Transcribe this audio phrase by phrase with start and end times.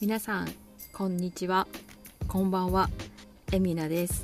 [0.00, 0.48] 皆さん
[0.92, 1.66] こんにちは。
[2.28, 2.88] こんばんは。
[3.50, 4.22] エミナです、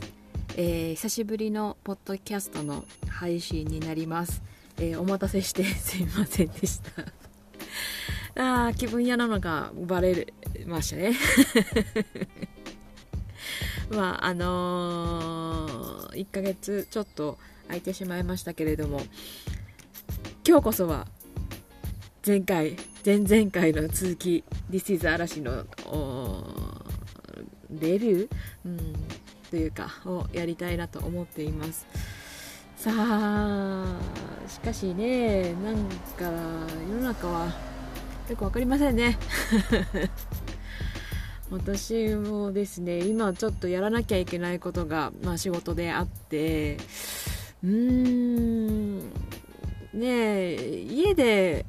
[0.57, 4.41] えー、久しぶりのポッドキャストの配信になります、
[4.77, 7.02] えー、お待たせしてすいませんでした。
[8.66, 10.33] あー気分屋なのがバレ
[10.65, 11.16] ましたね。
[13.91, 19.05] まああのー、1ヶ月ちょっと空いてしまいましたけれども
[20.47, 21.09] 今日こそは
[22.25, 25.67] 前回前々回の続き「This is 嵐の」
[27.69, 28.29] レビュー、
[28.65, 28.79] うん、
[29.51, 31.87] というかをやりたいなと思っています。
[32.79, 33.99] さあ
[34.49, 35.87] しかしねなん
[36.17, 36.30] か
[36.89, 37.47] 世の中は
[38.30, 39.19] よく分かりませんね。
[41.52, 46.79] 私もですね今ちょっとやらなきゃいけないことが、まあ、仕事であって
[47.63, 48.99] うーん
[49.93, 51.66] ねえ家で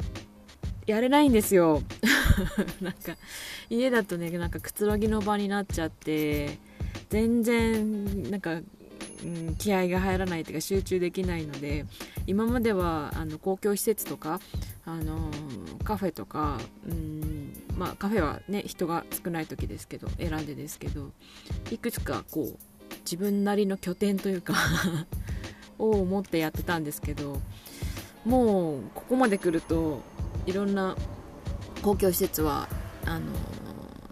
[0.85, 1.81] やれないんですよ。
[2.81, 3.17] なんか
[3.69, 6.59] 家だとねなんかくつろぎの場になっちゃって
[7.09, 8.61] 全然なんか、う
[9.25, 11.85] ん、気合が入らないというか集中できないので
[12.27, 14.39] 今まではあの公共施設とか
[14.85, 15.31] あの
[15.83, 21.11] カフェとか、うんまあ、カフェはね人が少ない時ですけど選んでですけど
[21.71, 22.57] いくつかこう
[22.99, 24.55] 自分なりの拠点というか
[25.77, 27.41] を持ってやってたんですけど
[28.23, 30.01] もうここまで来ると
[30.45, 30.95] いろんな
[31.81, 32.67] 公共施設は
[33.05, 33.25] あの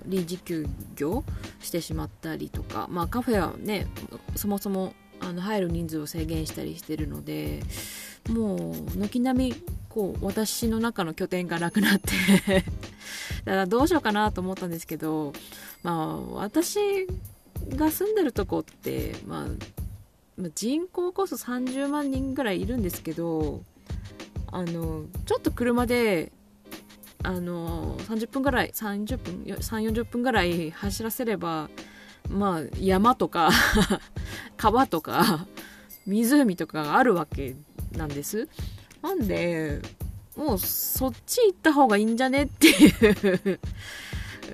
[0.06, 1.24] 臨時休業
[1.62, 3.88] してしまったりとか、まあ、カフェはね
[4.36, 7.62] そもそもあの入る人数を制限したりしてるので
[8.30, 9.56] もう軒並み
[9.90, 12.12] こう私の中の拠点がなくなって
[13.46, 15.34] だからどうしようかなと思ったんですけど、
[15.84, 16.80] まあ、私
[17.70, 23.62] が住んでるとこって、まあ、人口こそ30万人ぐらいいるんですけど
[24.54, 26.32] あのちょっと車で
[27.24, 31.70] あの30分ぐらい30分3 4 0分ぐらい走らせれば
[32.30, 33.50] まあ山とか
[34.56, 35.48] 川とか
[36.06, 37.56] 湖とかがあるわけ
[37.94, 38.48] なんです。
[39.02, 39.82] なんで
[40.36, 43.60] もうそっち行った方がいいんじゃねっていう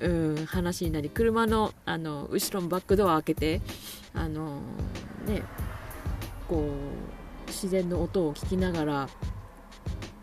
[0.02, 0.08] う
[0.40, 3.60] ん、話になり車のあの後ろのバックドア開けて
[4.14, 4.60] あの
[5.26, 5.42] ね
[6.48, 6.70] こ
[7.46, 9.08] う自然の音を聞きながら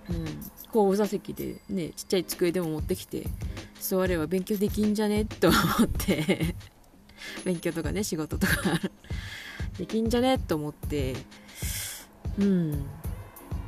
[0.10, 0.26] うん、
[0.72, 3.28] 後部座席でねちっちゃい机でも持ってきて
[3.80, 5.26] 座れば勉強できんじゃね？
[5.26, 6.56] と思って。
[7.44, 8.54] 勉強とかね仕事とか
[9.78, 10.38] できんじゃね？
[10.38, 11.16] と思って。
[12.40, 12.86] うん。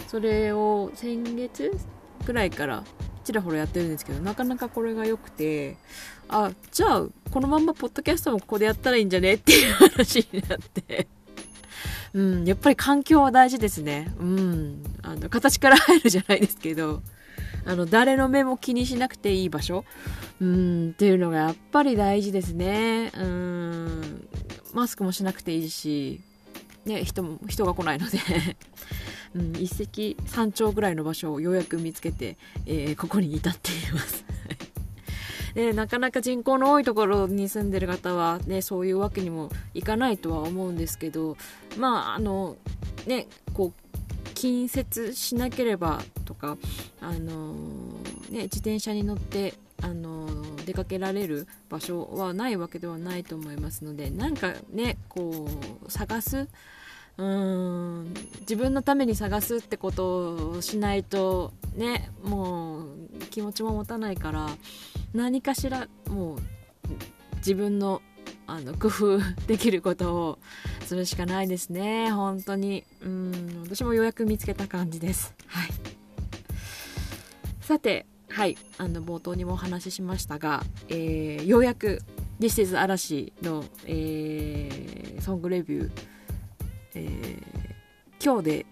[0.07, 1.77] それを先月
[2.25, 2.83] ぐらいから
[3.23, 5.77] ちらほらやってるんですけどなかなかこれが良くて
[6.27, 9.33] あじゃあこのまんまポッドキャストもここでやったらいいんじゃね？
[9.33, 11.07] っていう話になって。
[12.13, 14.11] うん、やっぱり環境は大事ですね。
[14.19, 14.83] うん。
[15.03, 17.01] あの、形から入るじゃないですけど、
[17.65, 19.85] あの、誰の目も気にしなくていい場所、
[20.41, 23.11] うん、っていうのがやっぱり大事ですね。
[23.15, 24.27] うん。
[24.73, 26.21] マスクもしなくていいし、
[26.85, 28.19] ね、人も、人が来ないので
[29.35, 34.25] うん、一石三鳥ぐらいの場所をようやく見つけて、えー、ここに至っています。
[35.53, 41.37] で なかなか人口の多いところに住んでる方は、ね、そういうわけにもいかないとは思うんですけど
[41.77, 42.57] まああの
[43.05, 43.88] ねこう
[44.39, 46.57] 近接しなければとか
[47.01, 47.51] あの、
[48.29, 50.27] ね、自転車に乗ってあの
[50.65, 55.49] 出かけられる場所はないわけではないと思いますのでなんかねこ
[55.85, 62.85] う探すうーん自分のために探すってことをしないとねもう
[63.31, 64.47] 気持ちも持たないから
[65.13, 66.39] 何かしらもう
[67.39, 68.01] 自分の
[68.47, 70.39] あの工夫 できることを
[70.89, 72.09] するしかないですね。
[72.09, 72.83] 本当に。
[73.03, 73.61] うん。
[73.63, 75.35] 私もようやく見つけた感じです。
[75.45, 75.69] はい。
[77.61, 78.57] さてはい。
[78.79, 82.01] あの冒頭にもお話ししましたが、えー、ようやく
[82.41, 85.91] 「This is 嵐の」えー、ソングレビュー、
[86.95, 88.65] えー、今日で、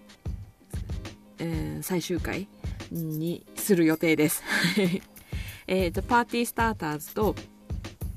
[1.38, 2.48] えー、最終回
[2.90, 4.42] にする予定です。
[5.68, 7.36] えー、The Party Starters と、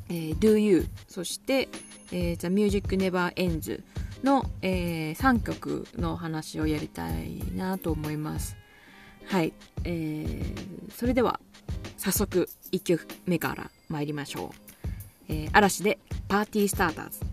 [0.09, 1.69] えー、Do You そして、
[2.11, 3.81] えー、The Music Never Ends
[4.23, 8.55] の、えー、3曲の話をやりたいなと思います。
[9.25, 9.53] はい、
[9.83, 11.39] えー、それでは
[11.97, 14.87] 早速1曲目から参りましょう、
[15.29, 17.30] えー、嵐でパーティースターターズ